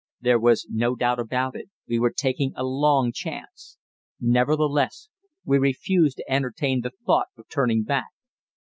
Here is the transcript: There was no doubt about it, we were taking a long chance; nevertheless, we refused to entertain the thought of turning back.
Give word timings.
There 0.19 0.39
was 0.39 0.65
no 0.67 0.95
doubt 0.95 1.19
about 1.19 1.55
it, 1.55 1.69
we 1.87 1.99
were 1.99 2.09
taking 2.09 2.53
a 2.55 2.63
long 2.63 3.11
chance; 3.13 3.77
nevertheless, 4.19 5.09
we 5.45 5.59
refused 5.59 6.17
to 6.17 6.25
entertain 6.31 6.81
the 6.81 6.93
thought 7.05 7.27
of 7.37 7.47
turning 7.49 7.83
back. 7.83 8.09